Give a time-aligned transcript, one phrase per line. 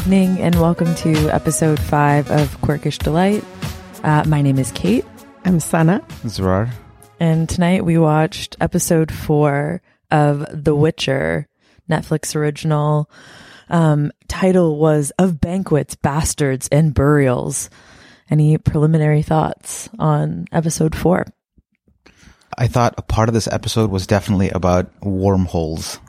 [0.00, 3.44] evening, and welcome to episode five of Quirkish Delight.
[4.02, 5.04] Uh, my name is Kate,
[5.44, 6.00] I'm Sana.
[6.22, 6.70] Zrar.
[7.20, 11.46] and tonight we watched episode four of The Witcher,
[11.90, 13.10] Netflix original.
[13.68, 17.68] Um, title was Of Banquets, Bastards, and Burials.
[18.30, 21.26] Any preliminary thoughts on episode four?
[22.56, 26.00] I thought a part of this episode was definitely about wormholes.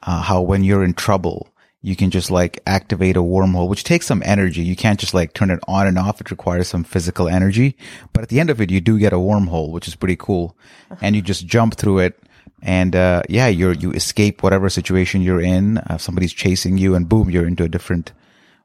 [0.00, 1.48] Uh, how when you're in trouble,
[1.86, 4.60] you can just like activate a wormhole, which takes some energy.
[4.60, 6.20] You can't just like turn it on and off.
[6.20, 7.76] It requires some physical energy.
[8.12, 10.56] But at the end of it, you do get a wormhole, which is pretty cool.
[11.00, 12.18] And you just jump through it.
[12.60, 15.78] And, uh, yeah, you're, you escape whatever situation you're in.
[15.78, 18.12] Uh, somebody's chasing you and boom, you're into a different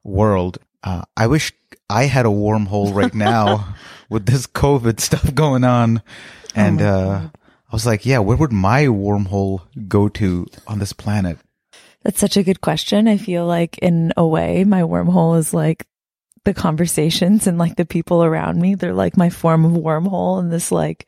[0.04, 0.58] world.
[0.84, 1.54] Uh, I wish
[1.92, 3.76] I had a wormhole right now
[4.10, 6.02] with this COVID stuff going on.
[6.56, 7.30] And, uh,
[7.72, 11.38] I was like, yeah, where would my wormhole go to on this planet?
[12.04, 13.08] That's such a good question.
[13.08, 15.86] I feel like in a way, my wormhole is like
[16.44, 18.76] the conversations and like the people around me.
[18.76, 21.06] They're like my form of wormhole in this like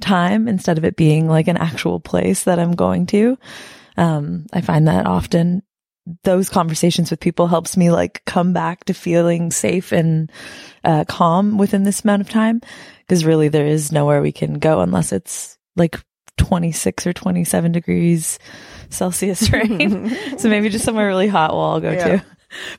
[0.00, 3.38] time instead of it being like an actual place that I'm going to.
[3.96, 5.62] Um, I find that often
[6.24, 10.30] those conversations with people helps me like come back to feeling safe and
[10.82, 12.60] uh, calm within this amount of time.
[13.08, 16.00] Cause really there is nowhere we can go unless it's like
[16.36, 18.38] 26 or 27 degrees
[18.90, 20.16] Celsius rain.
[20.38, 22.16] so maybe just somewhere really hot we'll all go Yeah.
[22.18, 22.24] to.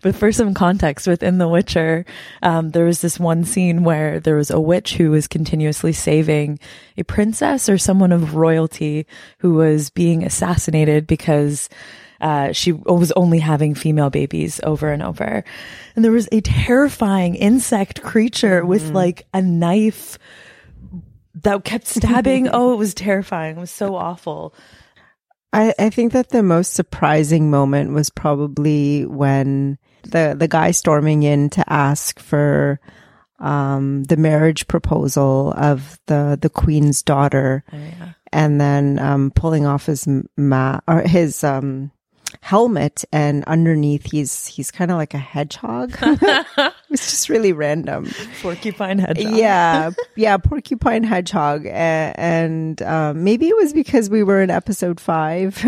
[0.01, 2.05] But for some context within The Witcher,
[2.41, 6.59] um, there was this one scene where there was a witch who was continuously saving
[6.97, 9.05] a princess or someone of royalty
[9.39, 11.67] who was being assassinated because
[12.21, 15.43] uh, she was only having female babies over and over.
[15.97, 20.17] And there was a terrifying insect creature with like a knife
[21.43, 22.47] that kept stabbing.
[22.51, 23.57] oh, it was terrifying.
[23.57, 24.53] It was so awful.
[25.53, 31.23] I, I think that the most surprising moment was probably when the the guy storming
[31.23, 32.79] in to ask for
[33.39, 37.63] um, the marriage proposal of the the queen's daughter,
[38.31, 41.91] and then um, pulling off his ma or his um,
[42.45, 45.97] helmet, and underneath he's he's kind of like a hedgehog.
[46.91, 48.07] it's just really random.
[48.43, 49.35] Porcupine hedgehog.
[49.35, 54.99] Yeah, yeah, porcupine hedgehog, A- and uh, maybe it was because we were in episode
[54.99, 55.59] five.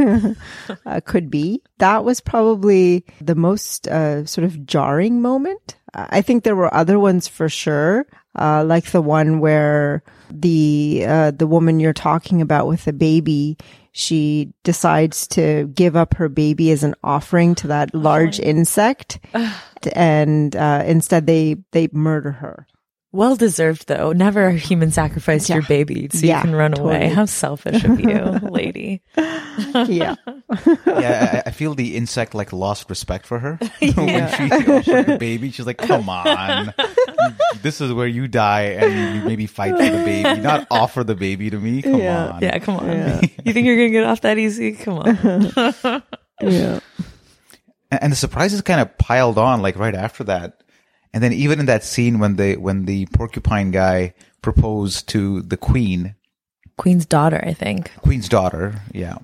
[0.86, 5.78] uh, could be that was probably the most uh, sort of jarring moment.
[5.96, 8.06] I think there were other ones for sure,
[8.38, 13.58] uh, like the one where the uh, the woman you're talking about with the baby.
[13.92, 19.20] She decides to give up her baby as an offering to that large insect,
[19.94, 22.68] and uh, instead they they murder her.
[23.18, 24.12] Well deserved though.
[24.12, 27.10] Never a human sacrifice your baby so Yeah, you can run away.
[27.10, 28.14] How selfish of you,
[28.52, 29.02] lady.
[29.18, 30.14] Yeah.
[30.86, 33.96] yeah, I, I feel the insect like lost respect for her when
[34.32, 35.50] she offered her baby.
[35.50, 36.76] She's like, "Come on,
[37.64, 41.16] this is where you die, and you maybe fight for the baby, not offer the
[41.16, 41.82] baby to me.
[41.82, 42.28] Come Yeah.
[42.34, 43.22] on." Yeah, come on.
[43.44, 44.74] You think you're gonna get off that easy?
[44.74, 46.04] Come on.
[46.40, 46.82] Yeah.
[47.90, 50.62] and, and the surprises kind of piled on like right after that
[51.18, 54.14] and then even in that scene when the when the porcupine guy
[54.44, 56.14] proposed to the queen
[56.78, 57.92] Queen's daughter, I think.
[58.02, 59.18] queen's daughter yeah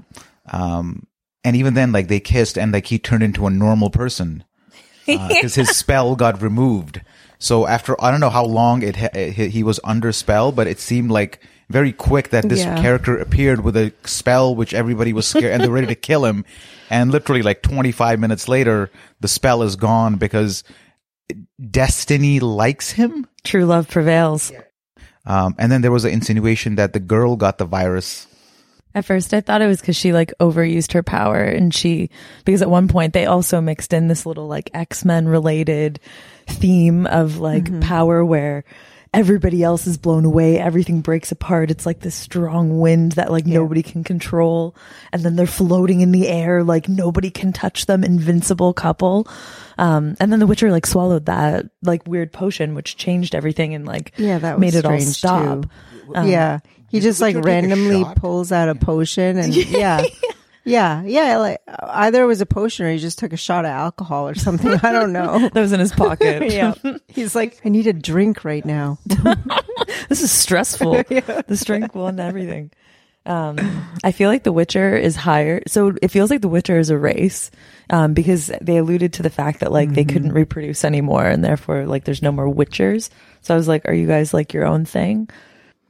[0.51, 1.05] um
[1.43, 4.43] and even then like they kissed and like he turned into a normal person
[5.05, 7.01] because his spell got removed
[7.37, 10.79] so after i don't know how long it he he was under spell but it
[10.79, 11.39] seemed like
[11.69, 12.81] very quick that this Yeah.
[12.81, 16.43] character appeared with a spell which everybody was scared and they're ready to kill him
[16.89, 18.89] and literally like 25 minutes later
[19.21, 20.63] the spell is gone because
[21.69, 23.27] destiny likes him?
[23.43, 24.51] True love prevails.
[25.25, 28.27] um, and then there was an insinuation that the girl got the virus.
[28.95, 32.11] At first, I thought it was because she like overused her power, and she
[32.45, 35.99] because at one point they also mixed in this little like X Men related
[36.47, 38.63] theme of like power where
[39.13, 41.69] everybody else is blown away, everything breaks apart.
[41.71, 44.75] It's like this strong wind that like nobody can control,
[45.11, 49.27] and then they're floating in the air like nobody can touch them, invincible couple.
[49.77, 53.85] Um, and then the Witcher like swallowed that like weird potion, which changed everything and
[53.85, 55.63] like Yeah, that was made it all stop.
[55.63, 55.69] too.
[56.25, 56.59] yeah.
[56.89, 60.01] He just like Witcher take a randomly pulls out a potion and yeah.
[60.01, 60.05] Yeah,
[60.65, 61.37] yeah, yeah.
[61.37, 64.35] like either it was a potion or he just took a shot of alcohol or
[64.35, 64.71] something.
[64.71, 65.49] I don't know.
[65.53, 66.51] That was in his pocket.
[66.51, 66.73] yeah.
[67.07, 68.97] He's like, I need a drink right now.
[70.09, 71.03] this is stressful.
[71.47, 72.71] This drink will end everything.
[73.25, 73.57] Um,
[74.03, 75.61] I feel like The Witcher is higher.
[75.67, 77.51] So it feels like The Witcher is a race,
[77.89, 81.85] um, because they alluded to the fact that like they couldn't reproduce anymore and therefore
[81.85, 83.09] like there's no more Witchers.
[83.41, 85.29] So I was like, are you guys like your own thing?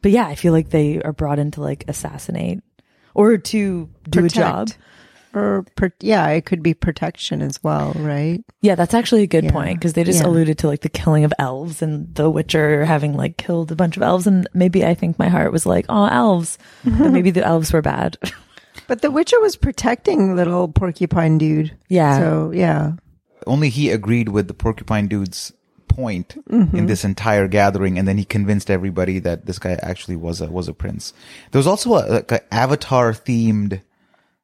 [0.02, 2.62] But yeah, I feel like they are brought in to like assassinate
[3.14, 4.36] or to do Protect.
[4.36, 4.70] a job.
[5.36, 8.44] or per, yeah, it could be protection as well, right?
[8.62, 9.52] Yeah, that's actually a good Yeah.
[9.52, 10.28] point because they just Yeah.
[10.28, 13.98] alluded to like the killing of elves and The Witcher having like killed a bunch
[13.98, 17.44] of elves, and maybe I think my heart was like, oh, elves, but maybe the
[17.44, 18.18] elves were bad.
[18.88, 21.78] But the Witcher was protecting little porcupine dude.
[21.90, 22.94] yeah, So yeah,
[23.48, 25.54] Only he agreed with the porcupine dude's
[25.96, 26.78] point Mm-hmm.
[26.78, 30.48] in this entire gathering, and then he convinced everybody that this guy actually was a
[30.48, 31.14] was a prince.
[31.52, 33.82] There was also a, like a avatar themed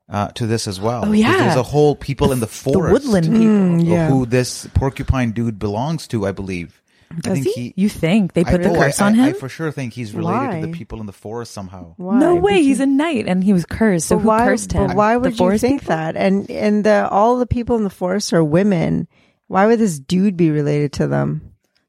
[0.09, 1.01] uh, to this as well.
[1.03, 1.37] Oh, 'Cause yeah.
[1.43, 2.93] there's a whole people in the the forest.
[2.93, 3.39] woodland people.
[3.45, 4.09] Mm, yeah.
[4.09, 6.81] who this porcupine dude belongs to, I believe.
[7.25, 7.73] I think he?
[7.75, 9.25] You think they I- put the oh, curse I, on him?
[9.29, 11.93] I for sure think he's related to the people in the forest somehow.
[11.97, 12.19] why?
[12.19, 14.07] no way, he's a knight and he was cursed.
[14.07, 14.45] So but who why?
[14.45, 14.87] cursed him?
[14.87, 15.95] But why The would you forest think people?
[15.95, 16.15] that?
[16.15, 19.07] And and the all the people in the forest are women.
[19.49, 21.41] Why would this dude be related to them?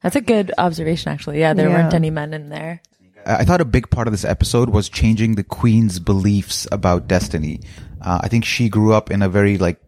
[0.03, 1.39] That's a good observation, actually.
[1.41, 1.77] Yeah, there Yeah.
[1.83, 2.81] weren't any men in there.
[3.27, 7.07] I I thought a big part of this episode was changing the queen's beliefs about
[7.07, 7.61] destiny.
[8.01, 9.79] Uh, I think she grew up in a very like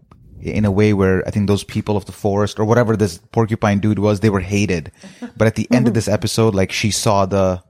[0.42, 3.78] in a way where I think those people of the forest or whatever this porcupine
[3.80, 4.92] dude was, they were hated.
[5.36, 7.62] But at the end of this episode, like she saw the,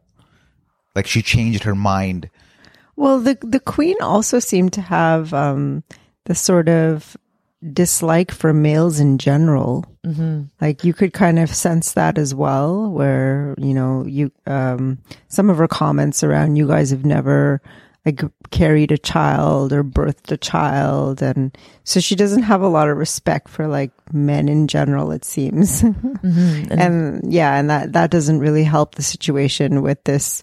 [0.97, 2.29] like she changed her mind.
[2.97, 5.85] Well, the the queen also seemed to have um,
[6.25, 7.17] the sort of
[7.73, 9.85] dislike for males in general.
[10.05, 10.45] Mm-hmm.
[10.61, 14.99] Like you could kind of sense that as well, where you know you um,
[15.29, 17.63] some of her comments around you guys have never
[18.05, 18.21] like
[18.51, 22.97] carried a child or birthed a child, and so she doesn't have a lot of
[22.97, 25.13] respect for like men in general.
[25.13, 25.83] It seems,
[26.23, 30.43] and, yeah, and that that doesn't really help the situation with this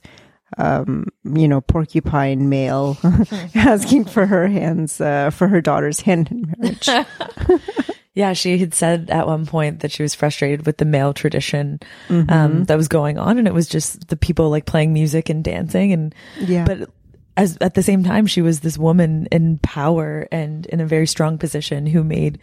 [0.58, 2.98] um, you know, porcupine male
[3.56, 6.90] asking for her hands, uh, for her daughter's hand in marriage.
[8.16, 11.80] Yeah, she had said at one point that she was frustrated with the male tradition
[12.10, 12.30] Mm-hmm.
[12.30, 15.42] um, that was going on, and it was just the people like playing music and
[15.42, 16.66] dancing, and Yeah.
[16.66, 16.90] But
[17.38, 21.08] as at the same time, she was this woman in power and in a very
[21.08, 22.40] strong position who made.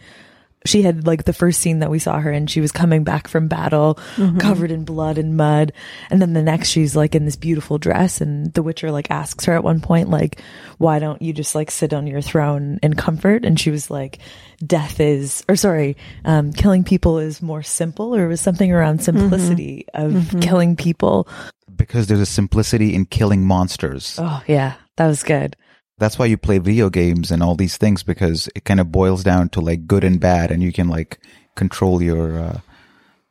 [0.65, 3.27] She had like the first scene that we saw her in, she was coming back
[3.27, 4.39] from battle, Mm-hmm.
[4.39, 5.71] covered in blood and mud.
[6.09, 8.19] And then the next, she's like in this beautiful dress.
[8.19, 10.41] And the Witcher like asks her at one point, like,
[10.77, 13.45] why don't you just like sit on your throne in comfort?
[13.45, 14.19] And she was like,
[14.65, 15.95] death is, or sorry,
[16.25, 21.29] um, killing people is more simple, or it was something around simplicity of killing people.
[21.75, 24.15] Because there's a simplicity in killing monsters.
[24.19, 25.55] Oh, yeah, that was good.
[25.97, 29.23] That's why you play video games and all these things because it kind of boils
[29.23, 31.19] down to like good and bad and you can like
[31.55, 32.59] control your, uh,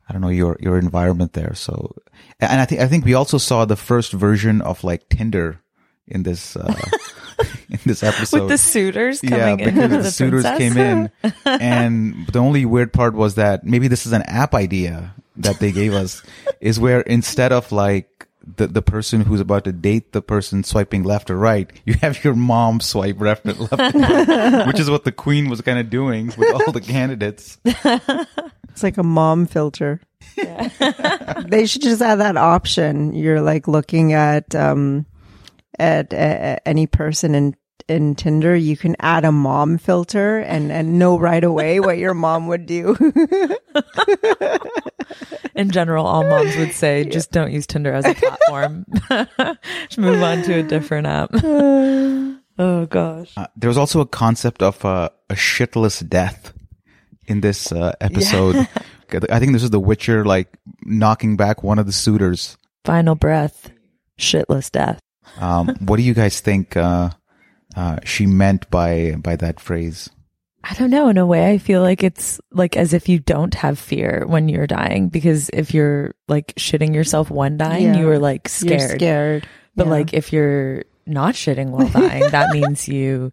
[0.09, 1.53] I don't know, your, your environment there.
[1.55, 1.95] So,
[2.39, 5.61] and I think, I think we also saw the first version of like Tinder
[6.07, 6.73] in this, uh,
[7.69, 8.41] in this episode.
[8.41, 9.65] With the suitors yeah, coming in.
[9.73, 11.11] because with the suitors came in,
[11.45, 15.71] and the only weird part was that maybe this is an app idea that they
[15.71, 16.23] gave us,
[16.59, 21.03] is where instead of like the the person who's about to date the person swiping
[21.03, 25.11] left or right, you have your mom swipe left and left, which is what the
[25.11, 27.59] queen was kind of doing with all the candidates.
[28.77, 29.99] It's like a mom filter.
[30.35, 33.11] they should just add that option.
[33.15, 35.07] You're like looking at, um,
[35.79, 37.55] at, at any person in,
[37.87, 42.13] in Tinder, you can add a mom filter and, and know right away what your
[42.13, 42.97] mom would do.
[45.55, 48.85] In general, all moms would say, just don't use Tinder as a platform.
[49.87, 51.31] just move on to a different app.
[51.43, 53.33] oh gosh.
[53.35, 56.53] Uh, there was also a concept of uh, a shitless death
[57.25, 58.55] in this uh, episode.
[59.31, 62.57] I think this is The Witcher, like knocking back one of the suitors.
[62.85, 63.71] Final breath,
[64.19, 64.99] shitless death.
[65.39, 67.09] Um, what do you guys think uh,
[67.77, 70.09] uh, she meant by by that phrase?
[70.69, 71.07] I don't know.
[71.07, 74.49] In a way, I feel like it's like as if you don't have fear when
[74.49, 77.99] you're dying because if you're like shitting yourself when dying, Yeah.
[77.99, 78.99] you were like You're scared.
[78.99, 79.47] scared.
[79.77, 79.91] But Yeah.
[79.91, 83.31] like if you're not shitting while dying, that means you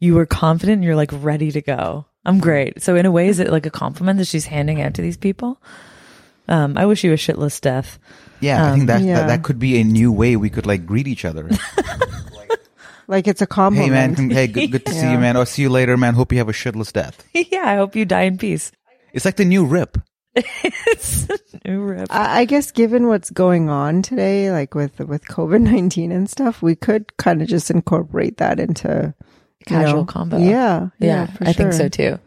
[0.00, 2.04] you were confident and you're like ready to go.
[2.26, 2.82] I'm great.
[2.82, 5.16] So in a way, is it like a compliment that she's handing out to these
[5.16, 5.62] people?
[6.48, 7.98] Um, I wish you a shitless death.
[8.40, 9.20] Yeah, I think that, yeah.
[9.20, 11.48] that that could be a new way we could like greet each other.
[13.08, 13.80] like it's a combo.
[13.80, 14.18] hey compliment.
[14.18, 15.12] man, hey, good, good to see Yeah.
[15.12, 15.36] you, man.
[15.36, 16.14] I'll see you later, man.
[16.14, 17.24] Hope you have a shitless death.
[17.34, 18.72] yeah, I hope you die in peace.
[19.12, 19.98] It's like the new rip.
[20.36, 22.08] it's a new rip.
[22.10, 26.60] I I guess given what's going on today, like with with COVID nineteen and stuff,
[26.62, 29.14] we could kind of just incorporate that into
[29.60, 30.38] you Casual know, combo.
[30.38, 31.88] Yeah, Yeah, for I think so sure.
[31.88, 32.18] too.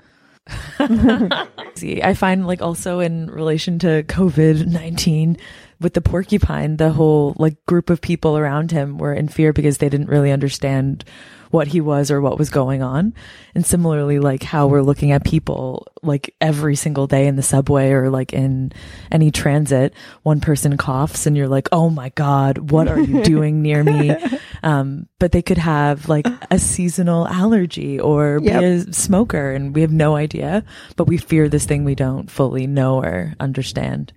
[1.75, 5.38] See, I find like also in relation to COVID 19
[5.79, 9.77] with the porcupine, the whole like group of people around him were in fear because
[9.77, 11.03] they didn't really understand
[11.50, 13.13] what he was or what was going on.
[13.55, 17.91] And similarly, like how we're looking at people like every single day in the subway
[17.91, 18.74] or like in
[19.13, 19.93] any transit,
[20.24, 24.13] one person coughs and you're like, Oh my God, what are you doing near me?
[24.62, 28.63] Um, but they could have like a seasonal allergy or be Yep.
[28.89, 30.65] a smoker and we have no idea,
[30.98, 34.12] but we fear this thing we don't fully know or understand.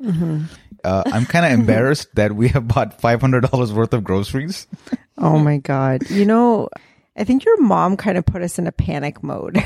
[0.85, 4.67] Uh, I'm kind of embarrassed that we have bought $500 worth of groceries.
[5.23, 6.09] Oh my God.
[6.09, 6.71] You know,
[7.15, 9.63] I think your mom kind of put us in a panic mode,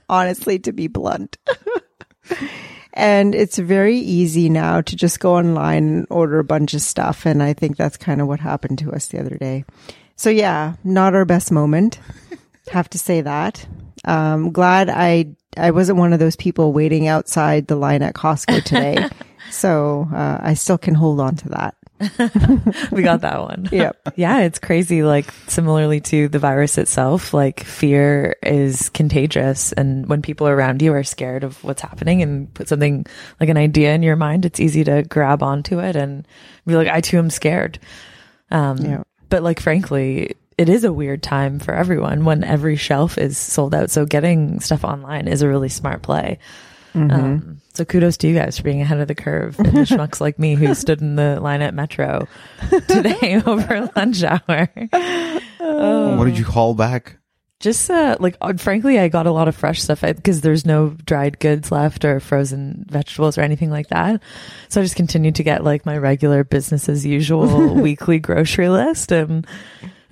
[0.08, 1.38] honestly, to be blunt.
[2.92, 7.24] and it's very easy now to just go online and order a bunch of stuff.
[7.24, 9.64] And I think that's kind of what happened to us the other day.
[10.16, 12.00] So, yeah, not our best moment.
[12.72, 13.64] Have to say that.
[14.04, 18.64] Um, glad I I wasn't one of those people waiting outside the line at Costco
[18.64, 19.08] today.
[19.52, 21.76] So uh, I still can hold on to that.
[22.90, 23.68] we got that one.
[23.72, 24.14] Yep.
[24.16, 25.04] Yeah, it's crazy.
[25.04, 29.70] Like similarly to the virus itself, like fear is contagious.
[29.72, 33.06] And when people around you are scared of what's happening and put something
[33.38, 36.26] like an idea in your mind, it's easy to grab onto it and
[36.66, 37.78] be like, I too am scared.
[38.50, 39.02] Um, Yeah.
[39.28, 43.74] but like, frankly, it is a weird time for everyone when every shelf is sold
[43.74, 43.90] out.
[43.90, 46.38] So getting stuff online is a really smart play.
[46.94, 50.20] Um, so kudos to you guys for being ahead of the curve and the schmucks
[50.20, 52.28] like me who stood in the line at Metro
[52.88, 54.68] today over lunch hour.
[55.58, 57.18] What did you haul back?
[57.60, 60.96] Just uh, like uh, frankly, I got a lot of fresh stuff because there's no
[61.06, 64.20] dried goods left or frozen vegetables or anything like that.
[64.68, 69.12] So I just continued to get like my regular business as usual weekly grocery list.
[69.12, 69.46] And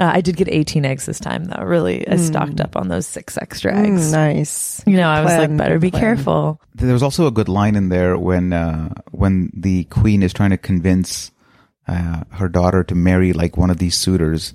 [0.00, 1.62] uh, I did get 18 eggs this time though.
[1.62, 4.08] Really, I stocked up on those six extra eggs.
[4.08, 4.82] Mm, nice.
[4.86, 6.00] You know, I was like, better be plan.
[6.00, 6.58] careful.
[6.74, 10.50] There was also a good line in there when uh, when the queen is trying
[10.50, 11.30] to convince
[11.86, 14.54] uh, her daughter to marry like one of these suitors,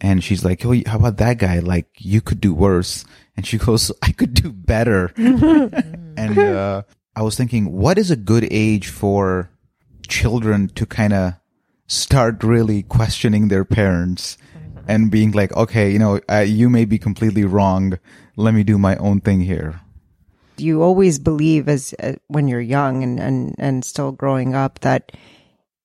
[0.00, 1.58] and she's like, "Oh, how about that guy?
[1.58, 3.04] Like you could do worse."
[3.36, 6.82] And she goes, "I could do better." and uh,
[7.14, 9.50] I was thinking, what is a good age for
[10.08, 11.34] children to kind of
[11.86, 14.38] start really questioning their parents
[14.86, 17.98] and being like, "Okay, you know, uh, you may be completely wrong.
[18.36, 19.80] Let me do my own thing here."
[20.58, 25.12] You always believe as uh, when you're young and, and, and still growing up that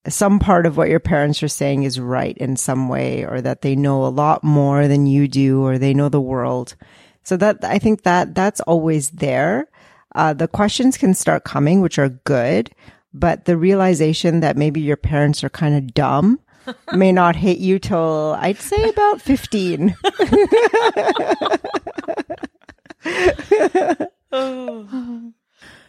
[0.08, 3.62] some part of what your parents are saying is right in some way or that
[3.62, 6.76] they know a lot more than you do or they know the world.
[7.24, 9.68] So that I think that that's always there.
[10.16, 12.72] Uh, the questions can start coming, which are good,
[13.14, 16.40] but the realization that maybe your parents are kind of dumb
[16.94, 19.96] may not hit you till I'd say about 15.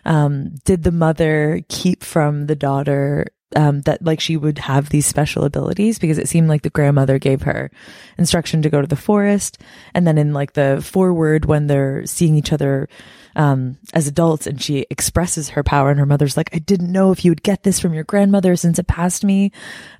[0.04, 5.06] um, did the mother keep from the daughter um, that like she would have these
[5.06, 5.98] special abilities?
[5.98, 7.70] Because it seemed like the grandmother gave her
[8.18, 9.58] instruction to go to the forest.
[9.94, 12.88] And then in like the forward when they're seeing each other
[13.36, 17.12] um, as adults and she expresses her power and her mother's like i didn't know
[17.12, 19.52] if you would get this from your grandmother since it passed me.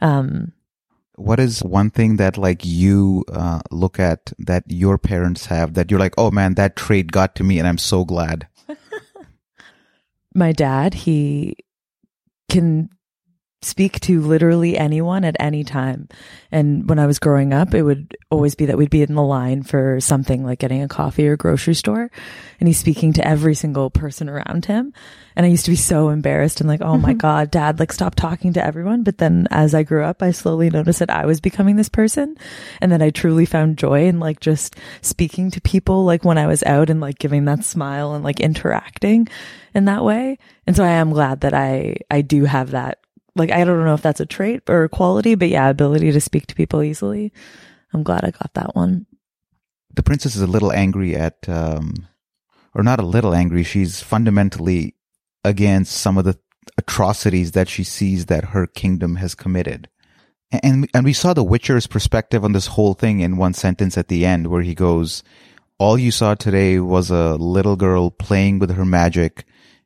[0.03, 0.53] Um,
[1.17, 5.91] what is one thing that like you uh, look at that your parents have that
[5.91, 8.49] you're like oh man that trait got to me and i'm so glad.
[10.35, 11.57] My dad, he
[12.49, 12.89] can
[13.63, 16.09] speak to literally anyone at any time.
[16.51, 19.23] And when I was growing up, it would always be that we'd be in the
[19.23, 22.11] line for something like getting a coffee or grocery store.
[22.59, 24.93] And he's speaking to every single person around him.
[25.37, 27.19] And I used to be so embarrassed and like, oh my mm-hmm.
[27.19, 29.05] God, dad, like stop talking to everyone.
[29.05, 32.37] But then as I grew up, I slowly noticed that I was becoming this person
[32.81, 36.49] and that I truly found joy in like just speaking to people, like when I
[36.49, 39.29] was out and like giving that smile and like interacting
[39.73, 40.39] in that way.
[40.67, 42.99] And so I am glad that I, I do have that
[43.37, 46.21] like I don't know if that's a trait or a quality, but yeah, ability to
[46.21, 47.33] speak to people easily.
[47.93, 49.07] I'm glad I got that one.
[49.95, 51.93] the princess is a little angry at um
[52.75, 54.95] or not a little angry she's fundamentally
[55.45, 56.39] against some of the
[56.79, 59.89] atrocities that she sees that her kingdom has committed
[60.51, 64.09] and and we saw the witcher's perspective on this whole thing in one sentence at
[64.09, 65.23] the end where he goes
[65.79, 69.45] all you saw today was a little girl playing with her magic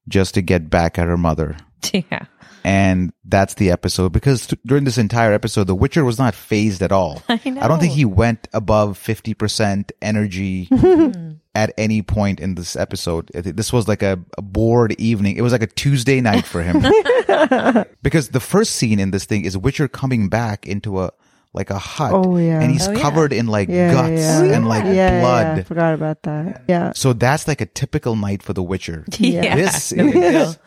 [0.08, 1.56] just to get back at her mother
[1.92, 2.26] Yeah.
[2.66, 6.82] And that's the episode because th- during this entire episode the witcher was not phased
[6.82, 7.68] at all I know.
[7.68, 11.34] don't think he went above 50% energy hmm.
[11.54, 15.52] at any point in this episode this was like a, a bored evening it was
[15.52, 16.82] like a tuesday night for him
[18.02, 21.10] because the first scene in this thing is witcher coming back into a
[21.54, 22.60] like a hut Oh, yeah.
[22.60, 23.00] and he's Oh, yeah.
[23.00, 24.42] covered in like Yeah, guts yeah.
[24.42, 26.64] and like yeah, blood Yeah, forgot about that.
[26.68, 26.92] Yeah.
[26.94, 29.56] so that's like a typical night for the witcher Yeah.
[29.56, 30.22] this No big deal.
[30.50, 30.58] is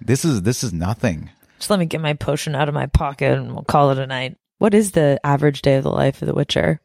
[0.00, 3.38] this is this is nothing Just let me get my potion out of my pocket
[3.38, 4.36] and we'll call it a night.
[4.58, 6.80] What is the average day of the life of the Witcher?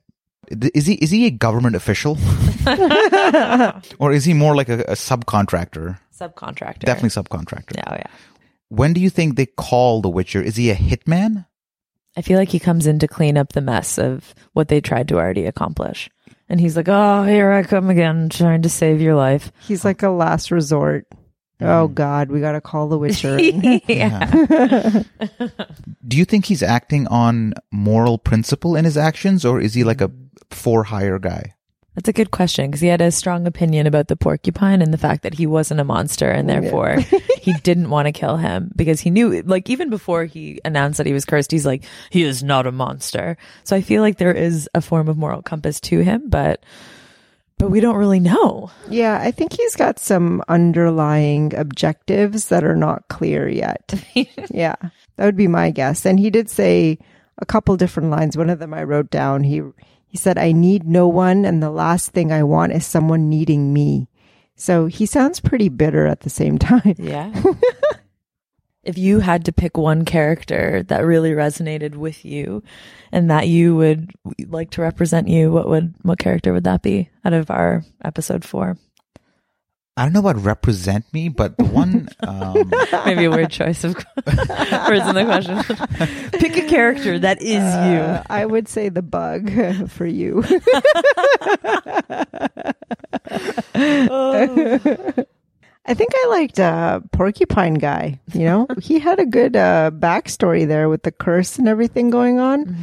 [0.50, 2.18] Is he is he a government official,
[4.00, 5.98] or is he more like a, a subcontractor?
[6.16, 6.80] Subcontractor.
[6.80, 7.82] Definitely subcontractor.
[7.88, 8.08] Oh yeah.
[8.70, 10.42] When do you think they call the Witcher?
[10.42, 11.46] Is he a hitman?
[12.16, 15.08] I feel like he comes in to clean up the mess of what they tried
[15.10, 16.10] to already accomplish.
[16.48, 19.52] And he's like, oh, here I come again, trying to save your life.
[19.60, 21.08] He's like a last resort.
[21.62, 21.94] Oh mm.
[21.94, 23.40] God, we got to call the Witcher.
[23.88, 25.04] yeah.
[26.08, 30.02] Do you think he's acting on moral principle in his actions, or is he like
[30.02, 30.12] a
[30.50, 31.56] for hire guy?
[31.96, 34.98] That's a good question because he had a strong opinion about the porcupine and the
[34.98, 36.98] fact that he wasn't a monster and therefore
[37.40, 41.08] he didn't want to kill him because he knew, like, even before he announced that
[41.08, 43.38] he was cursed, he's like, he is not a monster.
[43.64, 46.66] So I feel like there is a form of moral compass to him, but,
[47.58, 48.70] but we don't really know.
[48.90, 53.94] yeah, I think he's got some underlying objectives that are not clear yet.
[54.52, 54.76] yeah,
[55.16, 56.06] that would be my guess.
[56.06, 56.98] And he did say
[57.38, 58.38] a couple different lines.
[58.38, 59.44] One of them I wrote down.
[59.44, 59.62] He
[60.08, 63.74] he said, "I need no one, and the last thing I want is someone needing
[63.74, 64.08] me."
[64.56, 66.96] So he sounds pretty bitter at the same time.
[66.98, 67.34] Yeah.
[68.86, 72.64] if you had to pick one character that really resonated with you
[73.12, 74.12] and that you would
[74.48, 78.46] like to represent you, what would, what character would that be out of our episode
[78.46, 78.78] four?
[79.98, 82.70] I don't know about represent me, but the one um,
[83.06, 83.96] Maybe a weird choice of
[84.28, 85.64] words in the question.
[86.40, 89.50] Pick a character that is Uh, I would say the bug
[89.90, 90.44] for you.
[95.88, 98.20] I think I liked uh, Porcupine Guy.
[98.34, 102.40] You know, he had a good uh, backstory there with the curse and everything going
[102.40, 102.76] on.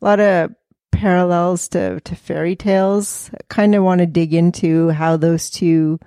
[0.00, 0.54] A lot of
[0.90, 3.30] parallels to to fairy tales.
[3.48, 5.98] Kind of want to dig into how those two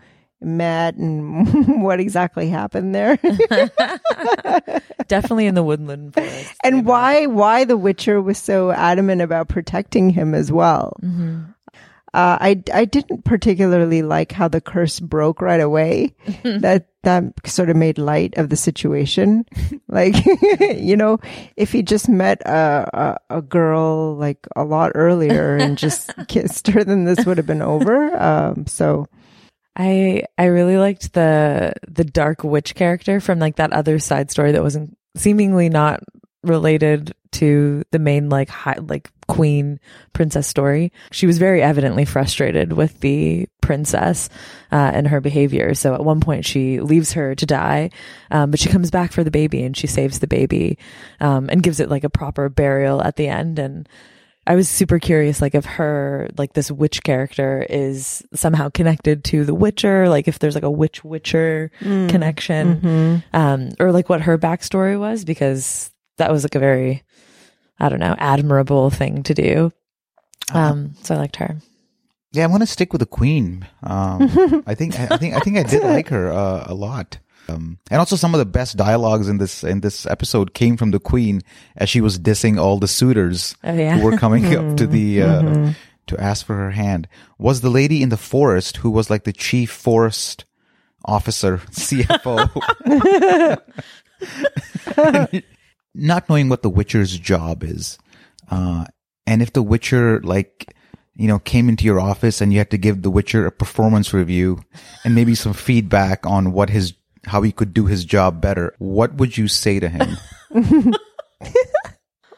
[0.41, 3.17] met and what exactly happened there.
[5.07, 6.53] Definitely in the woodland forest.
[6.63, 10.97] and why why the Witcher was so adamant about protecting him as well.
[12.15, 16.15] Uh, I I didn't particularly like how the curse broke right away.
[16.43, 19.43] that that sort of made light of the situation.
[19.89, 20.15] like
[20.77, 21.19] you know,
[21.57, 26.67] if he just met a, a a girl like a lot earlier and just kissed
[26.67, 28.15] her, then this would have been over.
[28.15, 29.07] Um, so
[29.75, 34.53] I I really liked the the dark witch character from like that other side story
[34.53, 36.01] that wasn't seemingly not
[36.43, 39.79] related to the main like high, like queen
[40.13, 40.91] princess story.
[41.11, 44.29] She was very evidently frustrated with the princess
[44.71, 45.73] uh, and her behavior.
[45.73, 47.89] So at one point she leaves her to die,
[48.31, 50.77] um, but she comes back for the baby and she saves the baby
[51.19, 53.89] um, and gives it like a proper burial at the end and.
[54.47, 59.43] I was super curious, like if her, like this witch character is somehow connected to
[59.43, 61.71] the Witcher, like if there's like a witch Witcher
[62.09, 67.01] connection, um, or like what her backstory was, because that was like a very,
[67.79, 69.71] I don't know, admirable thing to do.
[70.53, 71.57] Um, so I liked her.
[72.31, 73.67] yeah, I'm gonna stick with the queen.
[73.83, 77.19] Um, I think I think I think I did like her uh, a lot.
[77.47, 80.91] Um, and also some of the best dialogues in this in this episode came from
[80.91, 81.41] the queen
[81.75, 83.97] as she was dissing all the suitors Oh, yeah.
[83.97, 85.73] who were coming up to the uh,
[86.07, 87.07] to ask for her hand.
[87.37, 90.45] Was the lady in the forest who was like the chief forest
[91.05, 92.49] officer, CFO,
[95.95, 97.97] not knowing what the Witcher's job is,
[98.51, 98.85] uh,
[99.25, 100.75] and if the Witcher like
[101.15, 104.13] you know came into your office and you had to give the Witcher a performance
[104.13, 104.59] review
[105.03, 106.93] and maybe some feedback on what his
[107.25, 110.17] how he could do his job better, what would you say to him?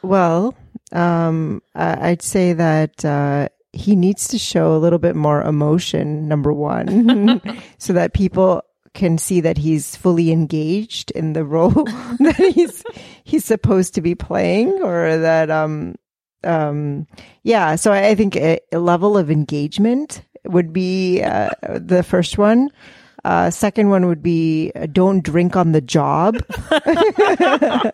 [0.04, 0.56] Well,
[0.92, 6.28] um, I- I'd say that uh, he needs to show a little bit more emotion,
[6.28, 7.42] number one,
[7.78, 8.62] so that people
[8.94, 11.70] can see that he's fully engaged in the role
[12.20, 12.84] that he's
[13.28, 15.96] he's supposed to be playing, or that um
[16.44, 17.06] um
[17.44, 17.76] yeah.
[17.76, 22.70] So I, I think a, a level of engagement would be uh, the first one.
[23.26, 26.36] Uh, second one would be uh, don't drink on the job.
[26.70, 27.94] that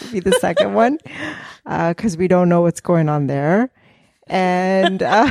[0.00, 0.98] would be the second one
[1.64, 3.70] because we don't know what's going on there,
[4.26, 5.30] and uh,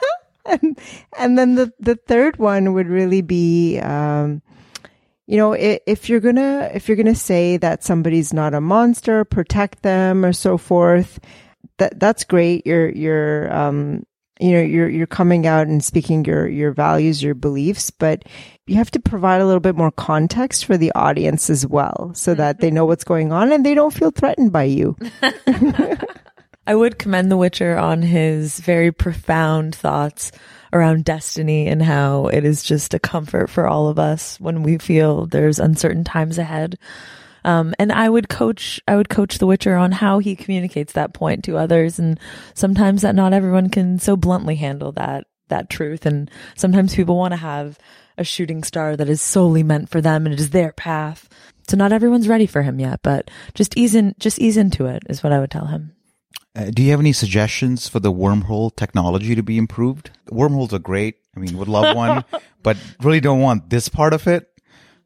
[0.46, 0.76] and
[1.16, 3.78] and then the the third one would really be.
[3.78, 4.42] Um,
[5.30, 9.82] you know, if you're gonna if you're gonna say that somebody's not a monster, protect
[9.82, 11.20] them or so forth,
[11.78, 12.66] that that's great.
[12.66, 14.04] You're you're um
[14.40, 18.24] you know you're you're coming out and speaking your your values, your beliefs, but
[18.66, 22.34] you have to provide a little bit more context for the audience as well, so
[22.34, 24.96] that they know what's going on and they don't feel threatened by you.
[26.66, 30.32] I would commend The Witcher on his very profound thoughts
[30.72, 34.78] around destiny and how it is just a comfort for all of us when we
[34.78, 36.78] feel there's uncertain times ahead.
[37.44, 41.14] Um, and I would coach, I would coach the Witcher on how he communicates that
[41.14, 41.98] point to others.
[41.98, 42.20] And
[42.54, 46.06] sometimes that not everyone can so bluntly handle that, that truth.
[46.06, 47.78] And sometimes people want to have
[48.18, 51.28] a shooting star that is solely meant for them and it is their path.
[51.68, 55.04] So not everyone's ready for him yet, but just ease in, just ease into it
[55.08, 55.94] is what I would tell him.
[56.54, 60.10] Uh, do you have any suggestions for the wormhole technology to be improved?
[60.30, 61.16] Wormholes are great.
[61.36, 62.24] I mean, would love one,
[62.62, 64.48] but really don't want this part of it.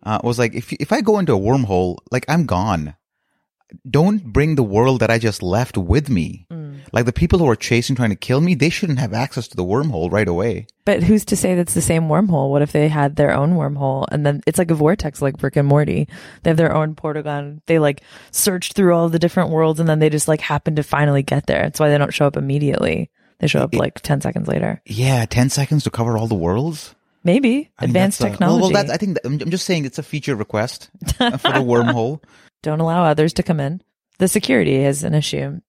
[0.02, 2.96] Uh, was like, if, if I go into a wormhole, like I'm gone.
[3.88, 6.46] Don't bring the world that I just left with me.
[6.50, 6.63] Mm.
[6.92, 9.56] Like the people who are chasing, trying to kill me, they shouldn't have access to
[9.56, 10.66] the wormhole right away.
[10.84, 12.50] But who's to say that's the same wormhole?
[12.50, 15.56] What if they had their own wormhole and then it's like a vortex like Rick
[15.56, 16.08] and Morty?
[16.42, 17.62] They have their own portal gun.
[17.66, 20.82] They like search through all the different worlds and then they just like happen to
[20.82, 21.62] finally get there.
[21.62, 23.10] That's why they don't show up immediately.
[23.40, 24.80] They show up like 10 seconds later.
[24.86, 26.94] Yeah, 10 seconds to cover all the worlds?
[27.24, 27.70] Maybe.
[27.78, 28.60] I mean, Advanced that's a- technology.
[28.62, 32.22] well, that's, I think that, I'm just saying it's a feature request for the wormhole.
[32.62, 33.82] don't allow others to come in.
[34.18, 35.60] The security is an issue.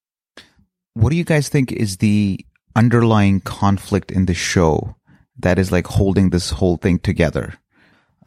[0.95, 2.43] What do you guys think is the
[2.75, 4.95] underlying conflict in the show
[5.37, 7.55] that is like holding this whole thing together?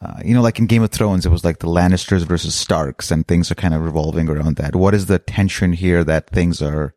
[0.01, 3.11] Uh, you know, like in Game of Thrones, it was like the Lannisters versus Starks,
[3.11, 4.75] and things are kind of revolving around that.
[4.75, 6.93] What is the tension here that things are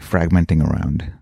[0.00, 1.12] fragmenting around?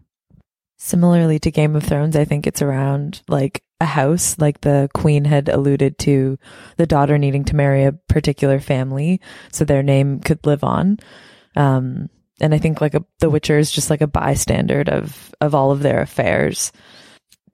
[0.79, 5.25] Similarly to Game of Thrones, I think it's around like a house, like the queen
[5.25, 6.39] had alluded to
[6.77, 9.21] the daughter needing to marry a particular family
[9.53, 10.99] so their name could live on.
[11.57, 12.09] Um,
[12.43, 15.71] and I think like a, the Witcher is just like a bystander of, of all
[15.71, 16.73] of their affairs.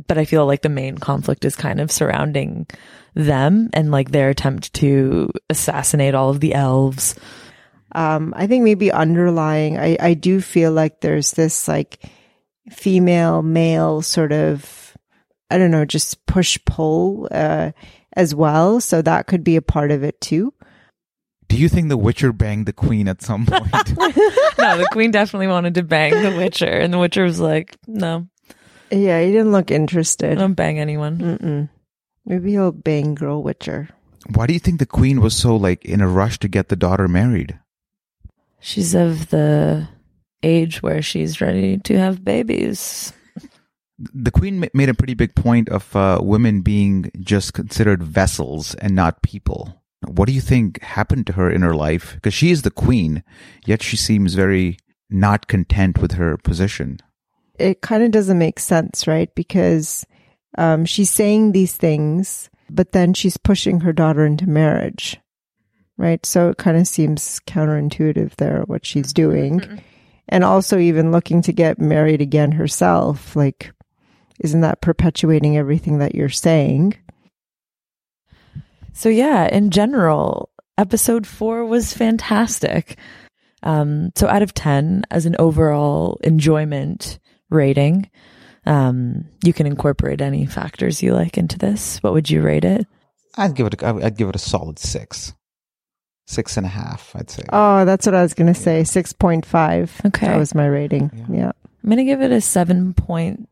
[0.07, 2.67] But I feel like the main conflict is kind of surrounding
[3.15, 7.15] them and like their attempt to assassinate all of the elves.
[7.93, 12.03] Um, I think maybe underlying, I, I do feel like there's this like
[12.71, 14.97] female male sort of,
[15.51, 17.73] I don't know, just push pull, uh,
[18.15, 18.81] as well.
[18.81, 20.53] So that could be a part of it too.
[21.49, 23.73] Do you think the Witcher banged the Queen at some point?
[23.97, 28.29] no, the queen definitely wanted to bang the Witcher, and the Witcher was like, no,
[28.91, 30.37] Yeah, he didn't look I interested.
[30.39, 31.19] don't bang anyone.
[31.19, 31.69] Mm-mm.
[32.27, 33.89] Maybe he'll bang Girl Witcher.
[34.35, 36.77] Why do you think the Queen was so like in a rush to get the
[36.77, 37.59] daughter married?
[38.61, 39.89] She's of the
[40.43, 43.13] age where she's ready to have babies.
[43.99, 48.95] the queen made a pretty big point of uh, women being just considered vessels and
[48.95, 49.83] not people.
[50.07, 52.15] What do you think happened to her in her life?
[52.15, 53.25] Because she is the queen,
[53.67, 54.79] yet she seems very
[55.11, 56.99] not content with her position.
[57.59, 59.35] It kind of doesn't make sense, right?
[59.35, 60.07] Because
[60.57, 65.19] um, she's saying these things, but then she's pushing her daughter into marriage,
[65.97, 66.25] right?
[66.25, 69.83] So it kind of seems counterintuitive there, what she's doing.
[70.29, 73.35] And also, even looking to get married again herself.
[73.35, 73.73] Like,
[74.41, 76.95] isn't that perpetuating everything that you're saying?
[78.99, 82.99] So yeah, in general, episode four was fantastic.
[83.63, 88.11] Um, so out of 10 as an overall enjoyment rating,
[88.67, 91.99] um, you can incorporate any factors you like into this.
[92.03, 92.89] What would you rate it?
[93.37, 93.81] I'd give it.
[93.81, 95.33] A, I'd give it a solid six,
[96.27, 97.15] six and a half.
[97.15, 97.45] I'd say.
[97.53, 98.83] Oh, that's what I was going to say.
[98.83, 100.07] 6.5.
[100.07, 100.27] Okay.
[100.27, 101.13] That was my rating.
[101.15, 101.37] Yeah.
[101.37, 101.53] Yeah.
[101.85, 103.47] I'm going to give it a 7.2,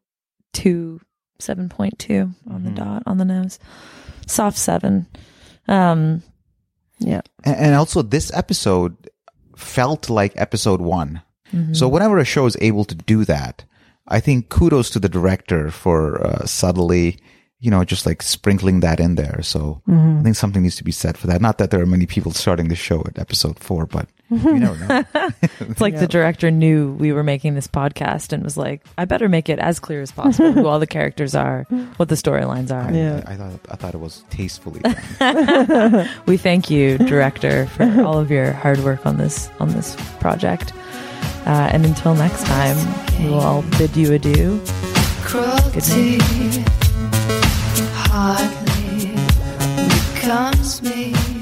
[1.40, 2.74] 7.2 on the Mhm.
[2.74, 3.61] dot, on the nose.
[4.26, 5.06] Soft seven.
[5.68, 6.22] Um,
[6.98, 7.20] Yeah.
[7.44, 8.96] and, and also, this episode
[9.57, 11.22] felt like episode one.
[11.52, 11.74] mhm.
[11.76, 13.64] So whenever a show is able to do that,
[14.09, 17.18] I think kudos to the director for uh, subtly,
[17.61, 19.42] you know, just like sprinkling that in there.
[19.42, 21.40] So I think something needs to be said for that.
[21.40, 24.86] Not that there are many people starting the show at episode four, but you never
[24.86, 25.04] know.
[25.60, 29.28] It's like the director knew we were making this podcast and was like, I better
[29.28, 31.64] make it as clear as possible who all the characters are,
[31.96, 32.92] what the storylines are.
[32.92, 33.22] Yeah.
[33.26, 34.80] I, I thought I thought it was tastefully
[35.18, 36.08] done.
[36.26, 40.72] We thank you, director, for all of your hard work on this on this project.
[41.46, 42.76] Uh, and until next time,
[43.22, 44.60] we will all bid you adieu.
[45.22, 46.18] Cruelty
[47.94, 49.14] hardly
[50.14, 51.36] becomes me.